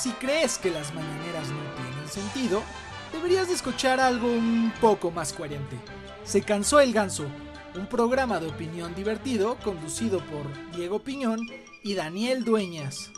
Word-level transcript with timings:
Si 0.00 0.12
crees 0.12 0.56
que 0.56 0.70
las 0.70 0.94
mañaneras 0.94 1.48
no 1.50 1.60
tienen 1.74 2.08
sentido, 2.08 2.62
deberías 3.12 3.48
de 3.48 3.54
escuchar 3.54 4.00
algo 4.00 4.28
un 4.28 4.72
poco 4.80 5.10
más 5.10 5.34
coherente. 5.34 5.76
Se 6.24 6.40
cansó 6.40 6.80
el 6.80 6.94
ganso, 6.94 7.26
un 7.74 7.86
programa 7.86 8.40
de 8.40 8.48
opinión 8.48 8.94
divertido 8.94 9.58
conducido 9.62 10.20
por 10.24 10.46
Diego 10.74 11.00
Piñón 11.00 11.40
y 11.82 11.92
Daniel 11.92 12.44
Dueñas. 12.44 13.10